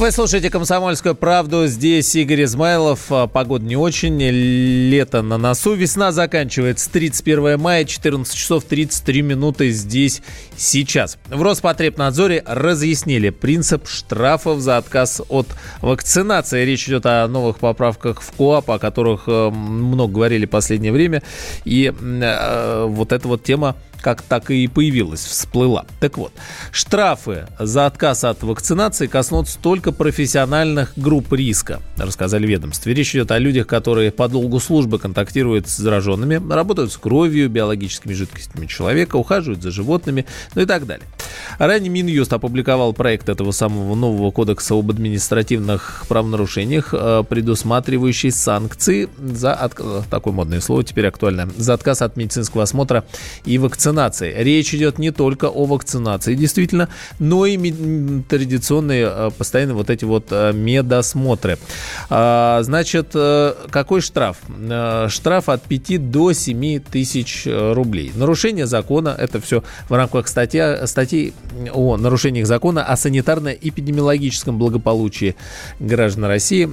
[0.00, 1.66] Вы слушаете «Комсомольскую правду».
[1.66, 3.12] Здесь Игорь Измайлов.
[3.12, 4.18] А, погода не очень.
[4.18, 5.74] Лето на носу.
[5.74, 6.90] Весна заканчивается.
[6.90, 10.22] 31 мая, 14 часов 33 минуты здесь
[10.56, 11.18] сейчас.
[11.28, 15.48] В Роспотребнадзоре разъяснили принцип штрафов за отказ от
[15.82, 16.64] вакцинации.
[16.64, 21.22] Речь идет о новых поправках в КОАП, о которых э, много говорили в последнее время.
[21.66, 25.86] И э, вот эта вот тема как так и появилась, всплыла.
[26.00, 26.32] Так вот,
[26.72, 32.94] штрафы за отказ от вакцинации коснутся только профессиональных групп риска, рассказали ведомстве.
[32.94, 38.12] Речь идет о людях, которые по долгу службы контактируют с зараженными, работают с кровью, биологическими
[38.12, 41.06] жидкостями человека, ухаживают за животными, ну и так далее.
[41.58, 49.52] Ранее Минюст опубликовал проект этого самого нового кодекса об административных правонарушениях, э, предусматривающий санкции за,
[49.54, 53.04] отказ, такое модное слово теперь актуально, за отказ от медицинского осмотра
[53.44, 54.34] и вакцинации вакцинации.
[54.36, 60.26] Речь идет не только о вакцинации, действительно, но и традиционные э, постоянно вот эти вот
[60.30, 61.58] э, медосмотры.
[62.08, 64.38] А, значит, э, какой штраф?
[65.08, 68.12] Штраф от 5 до 7 тысяч рублей.
[68.14, 71.34] Нарушение закона, это все в рамках статья, статей
[71.72, 75.34] о нарушениях закона о санитарно-эпидемиологическом благополучии
[75.80, 76.70] граждан России.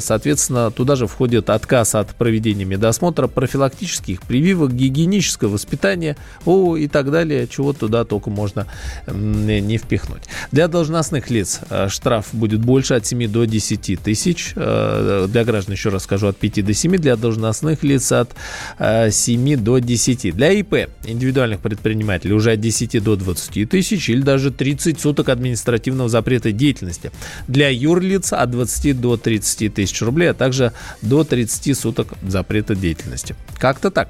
[0.00, 6.16] Соответственно, туда же входит отказ от проведения медосмотра, профилактических прививок, гигиенического воспитания,
[6.52, 8.66] ОПУ и так далее, чего туда только можно
[9.06, 10.22] не впихнуть.
[10.50, 14.52] Для должностных лиц э, штраф будет больше от 7 до 10 тысяч.
[14.56, 16.96] Э, для граждан, еще раз скажу, от 5 до 7.
[16.96, 18.30] Для должностных лиц от
[18.78, 20.34] 7 э, до 10.
[20.34, 26.08] Для ИП, индивидуальных предпринимателей, уже от 10 до 20 тысяч или даже 30 суток административного
[26.08, 27.10] запрета деятельности.
[27.48, 33.34] Для юрлиц от 20 до 30 тысяч рублей, а также до 30 суток запрета деятельности.
[33.58, 34.08] Как-то так.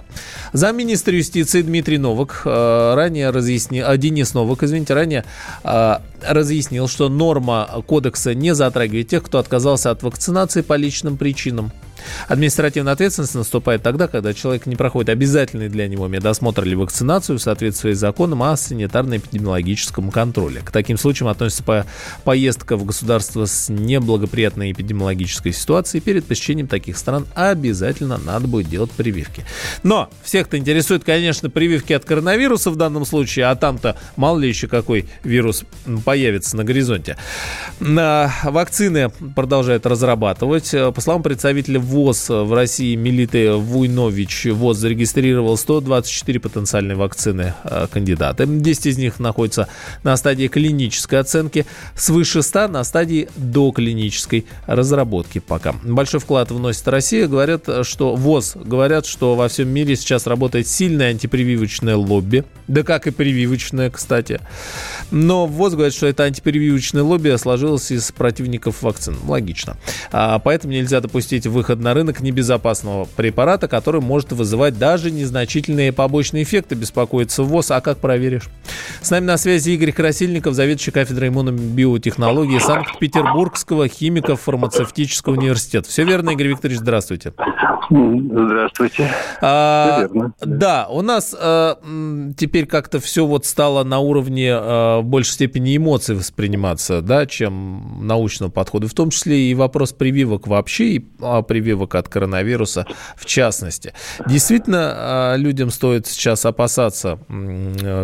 [0.52, 5.24] Замминистра юстиции Дмитрий Новак Э, ранее разъяснил, а Денис Новак, извините, ранее
[5.64, 11.72] э, разъяснил, что норма кодекса не затрагивает тех, кто отказался от вакцинации по личным причинам.
[12.28, 17.42] Административная ответственность наступает тогда, когда человек не проходит обязательный для него медосмотр или вакцинацию в
[17.42, 20.60] соответствии с законом о санитарно-эпидемиологическом контроле.
[20.60, 21.86] К таким случаям относится по
[22.24, 26.00] поездка в государство с неблагоприятной эпидемиологической ситуацией.
[26.00, 29.44] Перед посещением таких стран обязательно надо будет делать прививки.
[29.82, 34.68] Но всех-то интересует, конечно, прививки от коронавируса в данном случае, а там-то мало ли еще
[34.68, 35.64] какой вирус
[36.04, 37.16] появится на горизонте.
[37.80, 40.70] Вакцины продолжают разрабатывать.
[40.70, 48.46] По словам представителя ВОЗ в России Милиты Вуйнович ВОЗ зарегистрировал 124 потенциальные вакцины э, кандидаты.
[48.46, 49.68] 10 из них находятся
[50.02, 55.74] на стадии клинической оценки, свыше 100 на стадии доклинической разработки пока.
[55.84, 57.26] Большой вклад вносит Россия.
[57.26, 62.44] Говорят, что ВОЗ говорят, что во всем мире сейчас работает сильное антипрививочное лобби.
[62.68, 64.40] Да как и прививочное, кстати.
[65.10, 69.18] Но ВОЗ говорит, что это антипрививочное лобби сложилось из противников вакцин.
[69.26, 69.76] Логично.
[70.10, 76.44] А поэтому нельзя допустить выход на рынок небезопасного препарата, который может вызывать даже незначительные побочные
[76.44, 77.72] эффекты, беспокоится ВОЗ.
[77.72, 78.48] А как проверишь?
[79.00, 85.88] С нами на связи Игорь Красильников, заведующий кафедрой иммунобиотехнологии Санкт-Петербургского химико-фармацевтического университета.
[85.88, 87.32] Все верно, Игорь Викторович, здравствуйте.
[87.90, 89.10] Здравствуйте.
[89.40, 90.32] А, верно.
[90.40, 91.78] Да, у нас а,
[92.36, 98.06] теперь как-то все вот стало на уровне а, в большей степени эмоций восприниматься, да, чем
[98.06, 101.61] научного подхода, в том числе и вопрос прививок вообще, и а, прививок
[101.94, 103.92] от коронавируса в частности.
[104.26, 107.18] Действительно, а, людям стоит сейчас опасаться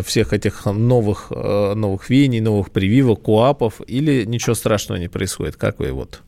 [0.05, 5.55] всех этих новых, а, новых веяний, новых прививок, куапов, или ничего страшного не происходит?
[5.55, 6.21] Как вы вот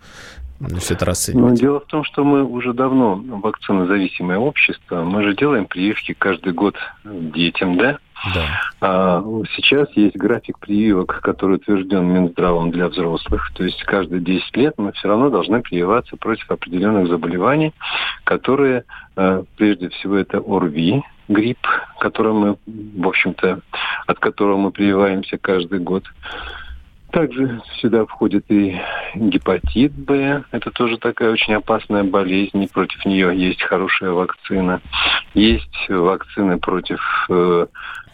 [0.80, 1.50] все это расцениваете?
[1.50, 5.04] Ну, дело в том, что мы уже давно вакцинозависимое общество.
[5.04, 7.98] Мы же делаем прививки каждый год детям, да?
[8.36, 8.62] Да.
[8.82, 9.24] А,
[9.56, 13.52] сейчас есть график прививок, который утвержден Минздравом для взрослых.
[13.56, 17.74] То есть каждые 10 лет мы все равно должны прививаться против определенных заболеваний,
[18.24, 18.84] которые,
[19.16, 21.66] а, прежде всего, это ОРВИ, грипп,
[22.00, 23.62] который мы, в общем-то,
[24.06, 26.04] от которого мы прививаемся каждый год.
[27.12, 28.80] Также сюда входит и
[29.16, 30.44] гепатит Б.
[30.52, 32.64] Это тоже такая очень опасная болезнь.
[32.64, 34.82] И против нее есть хорошая вакцина.
[35.34, 37.68] Есть вакцины против э,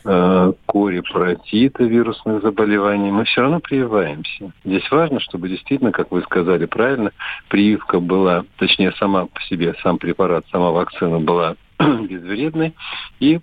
[0.06, 4.52] э, кори, паротита, вирусных заболеваний, мы все равно прививаемся.
[4.66, 7.12] Здесь важно, чтобы действительно, как вы сказали правильно,
[7.50, 12.74] прививка была, точнее, сама по себе, сам препарат, сама вакцина была безвредной
[13.20, 13.40] и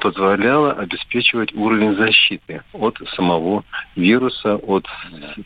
[0.00, 4.86] позволяла обеспечивать уровень защиты от самого вируса, от,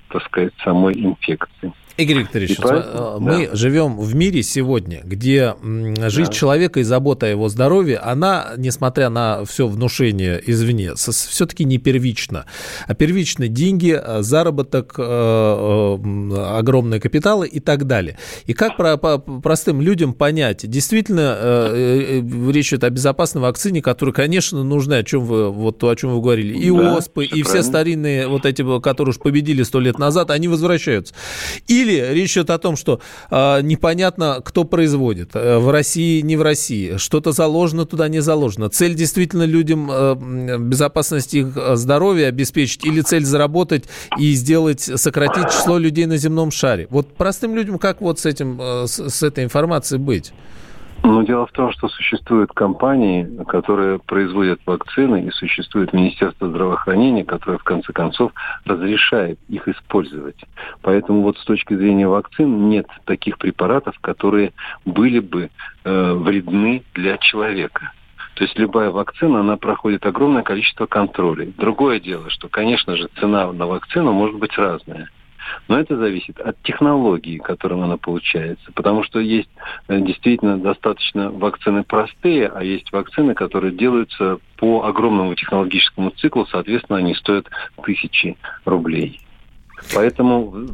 [0.08, 1.72] так сказать, самой инфекции.
[2.00, 3.56] Игорь Викторович, поэтому- э, мы да.
[3.56, 5.54] живем в мире сегодня, где
[6.08, 6.36] жизнь Да.
[6.36, 12.46] человека и забота о его здоровье, она, несмотря на все внушение извне, все-таки не первична.
[12.86, 18.18] А первичны деньги, э, заработок, э, огромные капиталы и так далее.
[18.46, 21.70] И как про- по- простым людям понять, действительно
[22.50, 26.14] речь идет о безопасной вакцине, которая, конечно, нужна, о чем вы, вот то, о чем
[26.14, 27.62] вы говорили, и Да, оспы, и все правильно.
[27.62, 31.14] старинные вот эти, которые уж победили сто лет назад, они возвращаются.
[31.68, 33.00] Или речь идет о том, что
[33.30, 35.30] э, непонятно, кто производит.
[35.34, 36.96] Э, в России, не в России.
[36.96, 38.68] Что-то заложено, туда не заложено.
[38.68, 43.84] Цель действительно людям э, м, безопасность их э, здоровья обеспечить или цель заработать
[44.18, 46.86] и сделать, сократить число людей на земном шаре.
[46.90, 50.32] Вот простым людям как вот с этим, э, с, с этой информацией быть?
[51.02, 57.58] Но дело в том, что существуют компании, которые производят вакцины, и существует Министерство здравоохранения, которое
[57.58, 58.32] в конце концов
[58.64, 60.36] разрешает их использовать.
[60.82, 64.52] Поэтому вот с точки зрения вакцин нет таких препаратов, которые
[64.84, 65.50] были бы
[65.84, 67.92] э, вредны для человека.
[68.34, 71.52] То есть любая вакцина, она проходит огромное количество контролей.
[71.58, 75.10] Другое дело, что, конечно же, цена на вакцину может быть разная.
[75.68, 78.70] Но это зависит от технологии, которым она получается.
[78.74, 79.50] Потому что есть
[79.88, 86.98] э, действительно достаточно вакцины простые, а есть вакцины, которые делаются по огромному технологическому циклу, соответственно,
[86.98, 87.46] они стоят
[87.82, 89.20] тысячи рублей.
[89.94, 90.66] Поэтому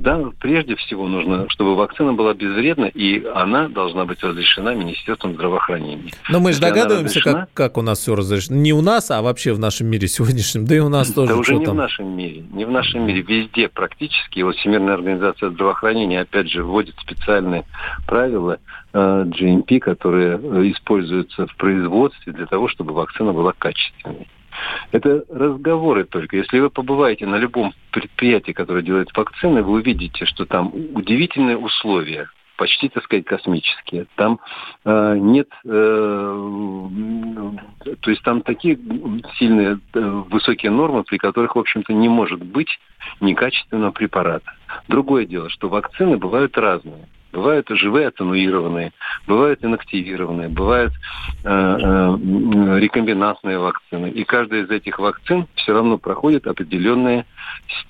[0.00, 6.12] да, прежде всего нужно, чтобы вакцина была безвредна, и она должна быть разрешена Министерством здравоохранения.
[6.28, 8.56] Но мы же догадываемся, разрешена- как, как у нас все разрешено.
[8.58, 10.66] Не у нас, а вообще в нашем мире сегодняшнем.
[10.66, 11.32] Да и у нас тоже.
[11.32, 11.74] Да уже не там.
[11.74, 12.44] в нашем мире.
[12.52, 13.22] Не в нашем мире.
[13.22, 14.40] Везде практически.
[14.40, 17.64] Вот Всемирная организация здравоохранения, опять же, вводит специальные
[18.06, 18.58] правила
[18.92, 24.28] э, GMP, которые э, используются в производстве для того, чтобы вакцина была качественной.
[24.92, 26.36] Это разговоры только.
[26.36, 32.28] Если вы побываете на любом предприятии, которое делает вакцины, вы увидите, что там удивительные условия
[32.56, 34.06] почти, так сказать, космические.
[34.16, 34.40] Там
[34.84, 35.68] э, нет, э,
[38.00, 38.78] то есть там такие
[39.38, 42.78] сильные э, высокие нормы, при которых, в общем-то, не может быть
[43.20, 44.52] некачественного препарата.
[44.88, 47.08] Другое дело, что вакцины бывают разные.
[47.34, 48.92] Бывают живые атенуированные,
[49.26, 50.92] бывают инактивированные, бывают
[51.42, 54.08] э, э, рекомбинантные вакцины.
[54.10, 57.26] И каждая из этих вакцин все равно проходит определенные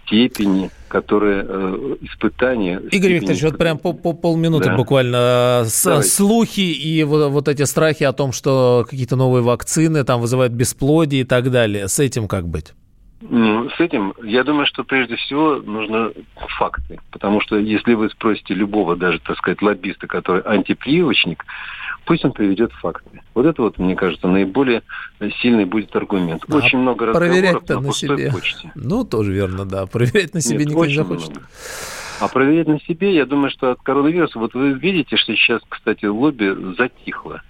[0.06, 2.80] степени, которые э, испытания.
[2.90, 4.76] Игорь Викторович, вот прям по, по полминуты Да.
[4.76, 5.60] буквально.
[5.62, 6.08] э, С- Давайте.
[6.08, 11.22] слухи и вот, вот эти страхи о том, что какие-то новые вакцины там вызывают бесплодие
[11.22, 11.88] и так далее.
[11.88, 12.72] С этим как быть?
[13.26, 16.12] Ну, С этим, я думаю, что прежде всего нужны
[16.58, 17.00] факты.
[17.10, 21.44] Потому что если вы спросите любого, даже, так сказать, лоббиста, который антипрививочник,
[22.04, 23.22] пусть он приведет факты.
[23.34, 24.82] Вот это вот, мне кажется, наиболее
[25.40, 26.42] сильный будет аргумент.
[26.50, 28.30] А Очень много разговоров на на пустой себе.
[28.30, 28.72] почте.
[28.74, 29.86] Ну, тоже верно, да.
[29.86, 31.30] Проверять на себе Нет, никто не захочет.
[31.30, 31.46] много.
[32.20, 36.04] А проверять на себе, я думаю, что от коронавируса, вот вы видите, что сейчас, кстати,
[36.04, 37.42] лобби затихло.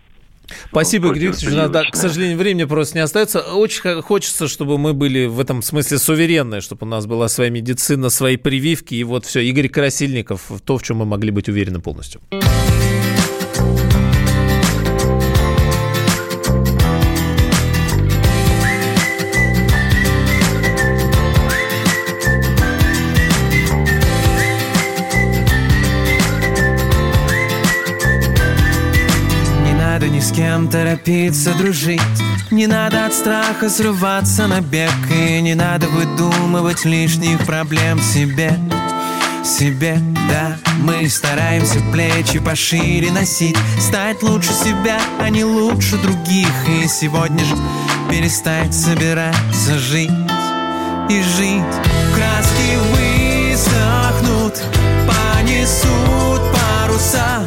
[0.69, 1.57] Спасибо, Игорь Викторович.
[1.57, 3.41] Надо, к сожалению, времени просто не остается.
[3.41, 8.11] Очень хочется, чтобы мы были в этом смысле суверенны, чтобы у нас была своя медицина,
[8.11, 8.95] свои прививки.
[8.95, 12.21] И вот все, Игорь Красильников, то, в чем мы могли быть уверены полностью.
[30.55, 32.01] Кем торопиться дружить?
[32.53, 38.57] Не надо от страха срываться на бег И не надо выдумывать лишних проблем себе.
[39.45, 39.99] Себе,
[40.31, 46.55] да Мы стараемся плечи пошире носить Стать лучше себя, а не лучше других.
[46.69, 47.57] И сегодня же
[48.09, 50.11] перестать собираться жить
[51.11, 51.75] И жить.
[52.15, 54.63] Краски высохнут,
[55.09, 57.45] понесут паруса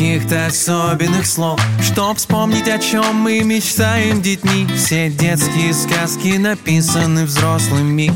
[0.00, 1.60] каких-то особенных слов.
[1.82, 8.10] Чтоб вспомнить, о чем мы мечтаем детьми Все детские сказки написаны взрослыми.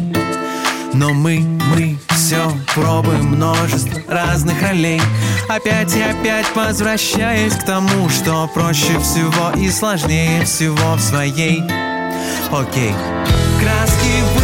[0.94, 4.98] Но мы, мы все пробуем множество разных ролей.
[5.46, 11.60] Опять и опять возвращаясь к тому, что проще всего и сложнее всего в своей.
[12.50, 12.94] Окей.
[13.60, 14.43] Краски высохнут,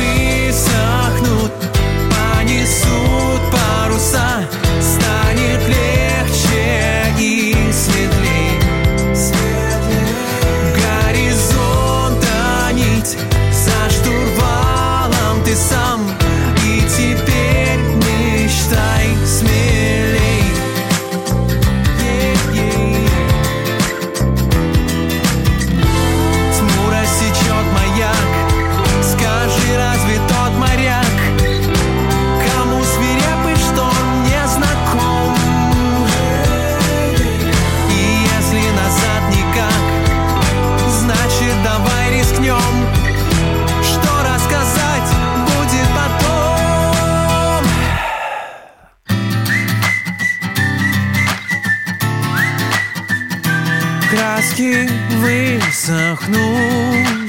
[54.60, 54.86] краски
[55.16, 56.38] высохнут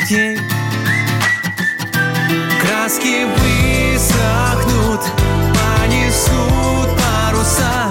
[0.09, 0.37] ей.
[2.61, 5.01] Краски высохнут,
[5.55, 7.90] понесут паруса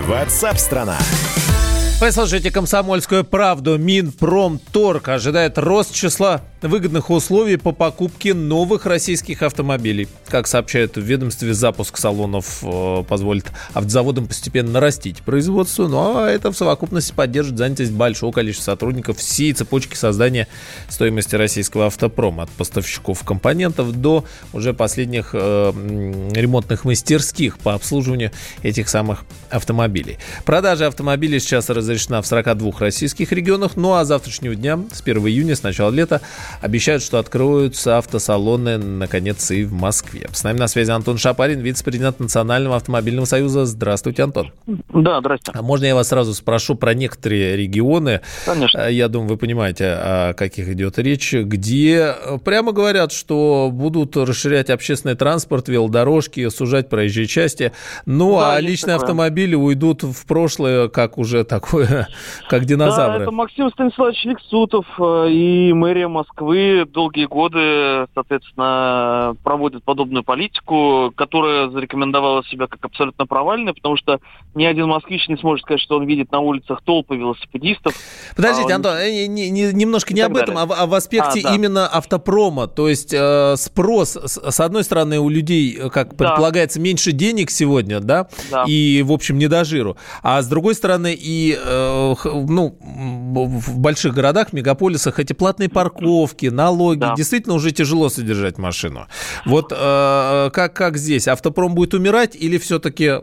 [0.00, 0.98] Ватсап-страна!
[1.98, 3.78] Вы слушаете «Комсомольскую правду».
[3.78, 10.08] Минпромторг ожидает рост числа выгодных условий по покупке новых российских автомобилей.
[10.28, 16.50] Как сообщают в ведомстве, запуск салонов э, позволит автозаводам постепенно нарастить производство, ну а это
[16.50, 20.48] в совокупности поддержит занятость большого количества сотрудников всей цепочки создания
[20.88, 22.44] стоимости российского автопрома.
[22.44, 25.72] От поставщиков компонентов до уже последних э,
[26.34, 28.32] ремонтных мастерских по обслуживанию
[28.62, 30.18] этих самых автомобилей.
[30.44, 35.18] Продажа автомобилей сейчас разрешена в 42 российских регионах, ну а с завтрашнего дня, с 1
[35.28, 36.20] июня, с начала лета,
[36.60, 40.28] обещают, что откроются автосалоны, наконец, и в Москве.
[40.32, 43.66] С нами на связи Антон Шапарин, вице-президент Национального автомобильного союза.
[43.66, 44.52] Здравствуйте, Антон.
[44.92, 45.52] Да, здрасте.
[45.54, 48.20] А можно я вас сразу спрошу про некоторые регионы?
[48.44, 48.78] Конечно.
[48.78, 52.14] Э, Я думаю, вы понимаете, о каких идет речь, где
[52.44, 57.72] прямо говорят, что будут расширять общественный транспорт, велодорожки, сужать проезжие части.
[58.06, 59.04] Ну, Да, а личные такое.
[59.04, 61.75] автомобили уйдут в прошлое, как уже такое,
[62.48, 63.22] как Да, динозавры.
[63.22, 71.68] это Максим Станиславович Лексутов э, и мэрия Москвы долгие годы, соответственно, проводят подобную политику, которая
[71.70, 74.18] зарекомендовала себя как абсолютно провальной, потому что
[74.54, 77.94] ни один москвич не сможет сказать, что он видит на улицах толпы велосипедистов.
[78.34, 80.76] Подождите, А, Антон, э, не- не- немножко не об этом, а далее.
[80.76, 81.54] в, а в аспекте А, да.
[81.54, 82.66] именно автопрома.
[82.66, 86.16] То есть э, спрос, с, с одной стороны, у людей, э, как Да.
[86.16, 88.64] предполагается, меньше денег сегодня, да, Да.
[88.66, 89.96] и, в общем, не до жиру.
[90.22, 97.00] А с другой стороны, и, ну, м, в больших городах, мегаполисах эти платные парковки, налоги,
[97.00, 97.14] Да.
[97.16, 99.06] действительно уже тяжело содержать машину.
[99.44, 101.28] Вот э, как, как здесь?
[101.28, 103.20] Автопром будет умирать или все-таки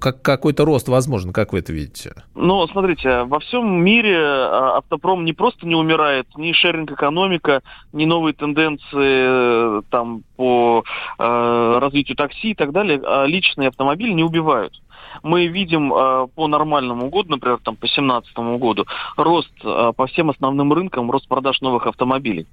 [0.00, 1.32] как, какой-то рост возможен?
[1.32, 2.14] Как вы это видите?
[2.34, 7.62] Ну, смотрите, во всем мире а, автопром не просто не умирает, ни шеринг-экономика,
[7.92, 10.84] ни новые тенденции э, там по
[11.18, 14.72] э, развитию такси и так далее, а личные автомобили не убивают.
[15.22, 18.86] Мы видим э, по нормальному году, например, там по 2017 году,
[19.16, 22.46] рост э, по всем основным рынкам, рост продаж новых автомобилей.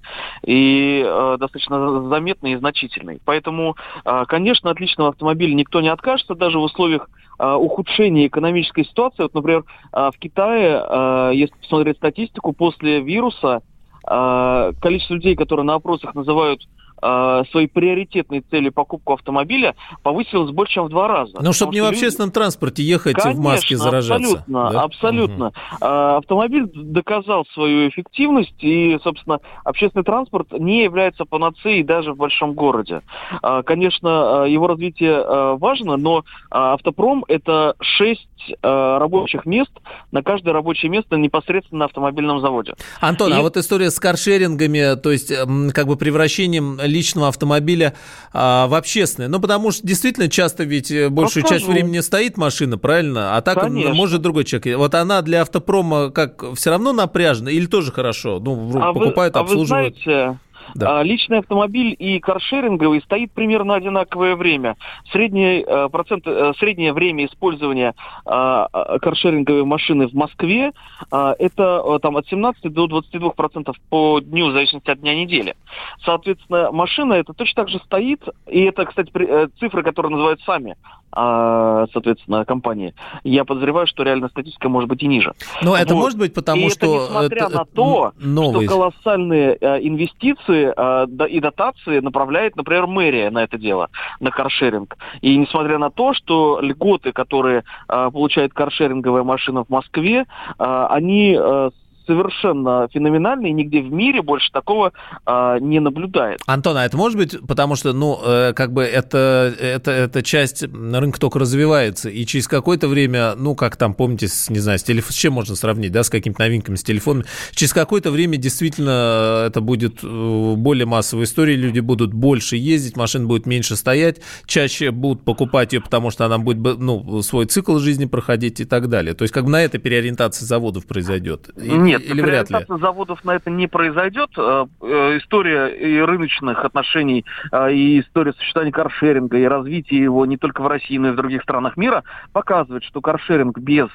[0.45, 3.19] И э, достаточно заметный и значительный.
[3.25, 3.75] Поэтому,
[4.05, 9.23] э, конечно, от личного автомобиля никто не откажется, даже в условиях э, ухудшения экономической ситуации.
[9.23, 13.61] Вот, например, э, в Китае, э, если посмотреть статистику, после вируса
[14.05, 16.59] количество людей, которые на опросах называют
[17.03, 21.37] э, свои приоритетные цели покупку автомобиля, повысилось больше, чем в два раза.
[21.41, 24.15] Ну, чтобы не в люди- общественном транспорте ехать в маске Конечно, заражаться.
[24.15, 24.81] Абсолютно, да?
[24.81, 25.51] абсолютно.
[25.81, 32.53] А, Автомобиль доказал свою эффективность, и, собственно, общественный транспорт не является панацеей даже в большом
[32.53, 33.01] городе.
[33.41, 38.27] А, Конечно, а, его развитие а, важно, но а, автопром это шесть
[38.61, 39.71] а, рабочих мест
[40.11, 42.73] на каждое рабочее место непосредственно на автомобильном заводе.
[43.01, 45.31] Антон, И- а вот история с каршерингами, то есть
[45.73, 47.93] как бы превращением личного автомобиля
[48.31, 49.27] а, в общественное.
[49.29, 51.71] Ну, потому что действительно часто ведь э, большую часть Расскажу.
[51.73, 53.35] времени стоит машина, правильно?
[53.35, 53.93] А так Конечно.
[53.93, 54.77] может другой человек.
[54.77, 58.39] Вот она для автопрома как все равно напряжена или тоже хорошо?
[58.39, 59.97] Ну, А вы- покупают, а вы обслуживают.
[60.03, 60.39] знаете,
[60.75, 60.99] Да.
[60.99, 64.75] а, личный автомобиль и каршеринговый стоит примерно одинаковое время.
[65.11, 67.93] Средний, э, процент, э, среднее время использования
[68.25, 68.67] а,
[68.99, 70.71] каршеринговой машины в Москве
[71.11, 75.15] а, это э, там, от 17 до 22 процентов по дню, в зависимости от дня
[75.15, 75.55] недели.
[76.03, 80.41] Соответственно, машина это точно так же стоит, и это, кстати, при- э, цифры, которые называют
[80.41, 80.75] сами
[81.15, 82.95] соответственно, компании.
[83.23, 85.33] Я подозреваю, что реальная статистика может быть и ниже.
[85.61, 86.01] Но это Вот.
[86.01, 86.85] может быть потому, и что...
[86.85, 88.65] это несмотря это на то, новый...
[88.65, 93.89] что колоссальные э, инвестиции э, да- и дотации направляет, например, мэрия на это дело,
[94.19, 94.95] на каршеринг.
[95.21, 100.25] И несмотря на то, что льготы, которые э, получает каршеринговая машина в Москве,
[100.59, 101.69] э, они э,
[102.05, 104.91] совершенно феноменальный, и нигде в мире больше такого
[105.25, 106.43] а, не наблюдается.
[106.47, 110.63] Антон, а это может быть, потому что, ну, э, как бы это, это, эта часть
[110.63, 114.83] рынка только развивается, и через какое-то время, ну, как там, помните, с, не знаю, с,
[114.83, 115.07] телеф...
[115.09, 119.61] с чем можно сравнить, да, с какими-то новинками, с телефонами, через какое-то время действительно это
[119.61, 125.23] будет э, более массовая история, люди будут больше ездить, машин будет меньше стоять, чаще будут
[125.23, 129.13] покупать ее, потому что она будет, ну, свой цикл жизни проходить и так далее.
[129.13, 131.49] То есть как бы на это переориентация заводов произойдет?
[131.55, 132.57] Нет, или вряд ли?
[132.67, 134.29] заводов на это не произойдет.
[134.37, 140.37] Э, э, история и рыночных отношений, э, и история существования каршеринга, и развития его не
[140.37, 143.89] только в России, но и в других странах мира показывает, что каршеринг без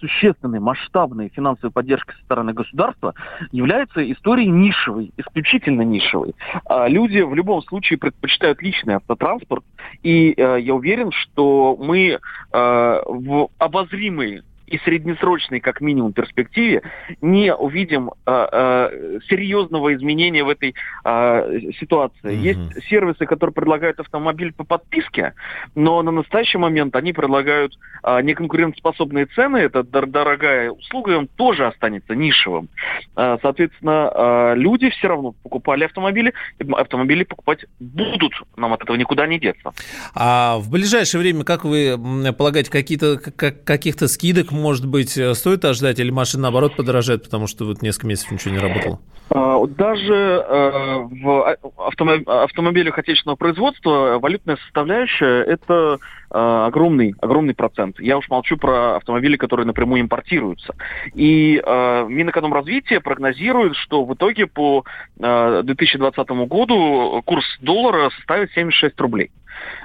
[0.00, 3.14] существенной, масштабной финансовой поддержки со стороны государства
[3.52, 6.34] является историей нишевой, исключительно нишевой.
[6.88, 9.64] Люди в любом случае предпочитают личный автотранспорт,
[10.02, 12.18] и я уверен, что мы
[12.52, 16.82] в обозримые и среднесрочной, как минимум, перспективе
[17.20, 22.14] не увидим э, э, серьезного изменения в этой э, ситуации.
[22.22, 22.36] Mm-hmm.
[22.36, 25.34] Есть сервисы, которые предлагают автомобиль по подписке,
[25.74, 31.26] но на настоящий момент они предлагают э, неконкурентоспособные цены, это дор- дорогая услуга, и он
[31.26, 32.68] тоже останется нишевым.
[33.16, 36.32] Э, соответственно, э, люди все равно покупали автомобили,
[36.72, 39.72] автомобили покупать будут, нам от этого никуда не деться.
[40.14, 41.98] А в ближайшее время, как вы
[42.36, 47.46] полагаете, какие-то, как, каких-то скидок может быть, э, стоит ожидать, или машина, наоборот, подорожает, потому
[47.46, 49.00] что вот несколько месяцев ничего не работало?
[49.30, 51.56] А, даже э, в
[52.26, 55.98] автомобилях отечественного производства валютная составляющая– это
[56.30, 58.00] э, огромный, огромный процент.
[58.00, 60.74] Я уж молчу про автомобили, которые напрямую импортируются.
[61.14, 64.84] И Минэкономразвитие прогнозирует, что в итоге по
[65.16, 69.30] 2020 году курс доллара составит 76 рублей.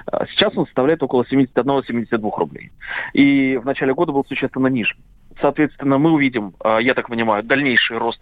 [0.06, 2.70] А сейчас он составляет около 71-72 рублей.
[3.12, 4.96] И в начале года был существенно ниже.
[5.40, 8.20] Соответственно, мы увидим, а, я так понимаю, дальнейший рост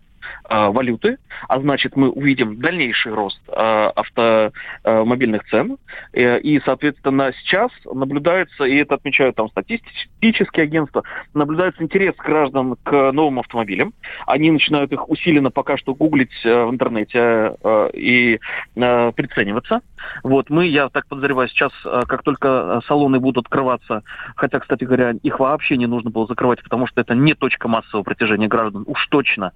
[0.51, 5.77] Э, валюты, а значит мы увидим дальнейший рост э, автомобильных цен.
[6.15, 11.03] Э, и, соответственно, сейчас наблюдается, и это отмечают там статистические агентства,
[11.35, 13.93] наблюдается интерес граждан к новым автомобилям.
[14.27, 17.55] Они начинают их усиленно пока что гуглить в интернете
[17.93, 18.41] и
[18.75, 19.83] прицениваться.
[20.23, 24.03] Вот мы, я так подозреваю, сейчас, как только салоны будут открываться,
[24.35, 28.05] хотя, кстати говоря, их вообще не нужно было закрывать, потому что это не точка массового
[28.05, 29.53] притяжения граждан, уж точно,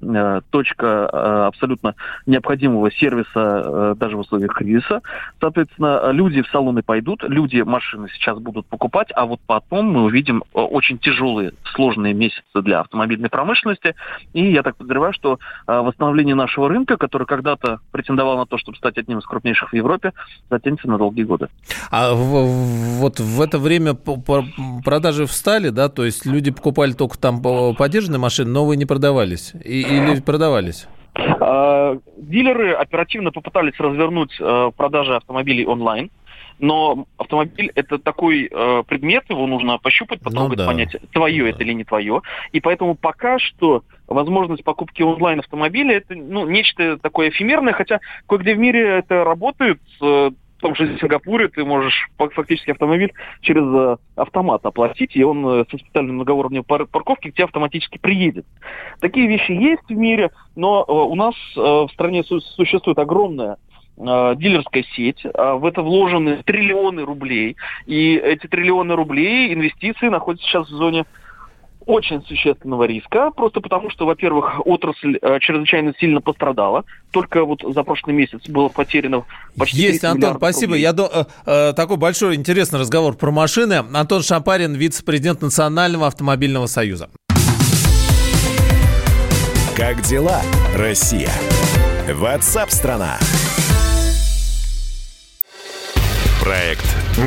[0.00, 1.16] э, точка э,
[1.46, 1.94] абсолютно
[2.26, 5.00] необходимого сервиса э, даже в условиях кризиса.
[5.40, 10.44] Соответственно, люди в салоны пойдут, люди машины сейчас будут покупать, а вот потом мы увидим
[10.52, 13.94] очень тяжелые, сложные месяцы для автомобильной промышленности.
[14.32, 18.98] И я так подозреваю, что восстановление нашего рынка, который когда-то претендовал на то, чтобы стать
[18.98, 20.12] одним из крупнейших в Европе,
[20.50, 21.48] затянется на долгие годы.
[21.90, 27.42] А вот в это время продажи встали, да, то есть люди покупали только там
[27.74, 30.88] поддержанные машины, новые не продавались и, или продавались?
[31.14, 36.10] А, дилеры оперативно попытались развернуть э, продажи автомобилей онлайн.
[36.60, 40.66] Но автомобиль это такой э, предмет, его нужно пощупать, потрогать, ну, да.
[40.66, 41.50] понять, твое да.
[41.50, 42.22] это или не твое.
[42.50, 48.54] И поэтому пока что возможность покупки онлайн автомобиля это ну, нечто такое эфемерное, хотя кое-где
[48.54, 49.80] в мире это работает.
[50.02, 55.46] Э, в том же Сингапуре ты можешь фактически автомобиль через э, автомат оплатить, и он
[55.46, 58.44] э, со специальной многоуровневой парковки к тебе автоматически приедет.
[59.00, 63.56] Такие вещи есть в мире, но э, у нас в стране существует огромная
[63.96, 67.56] дилерская сеть, в это вложены триллионы рублей,
[67.86, 71.04] и эти триллионы рублей инвестиции находятся сейчас в зоне
[71.88, 76.84] очень существенного риска, просто потому что, во-первых, отрасль э, чрезвычайно сильно пострадала.
[77.10, 79.24] Только вот за прошлый месяц было потеряно
[79.56, 80.72] почти Есть, Антон, спасибо.
[80.72, 80.82] Рублей.
[80.82, 83.82] Я до, э, э, такой большой интересный разговор про машины.
[83.94, 87.08] Антон Шапарин, вице-президент Национального автомобильного союза.
[89.74, 90.42] Как дела,
[90.76, 91.30] Россия?
[92.12, 93.16] Ватсап-страна!
[96.42, 96.84] Проект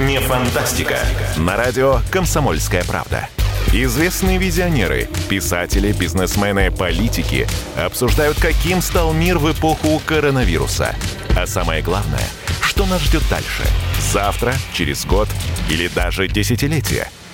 [0.07, 0.97] «Не фантастика»
[1.37, 3.27] на радио «Комсомольская правда».
[3.73, 7.47] Известные визионеры, писатели, бизнесмены, политики
[7.77, 10.93] обсуждают, каким стал мир в эпоху коронавируса.
[11.37, 12.27] А самое главное,
[12.59, 13.63] что нас ждет дальше?
[14.11, 15.29] Завтра, через год
[15.69, 17.09] или даже десятилетие–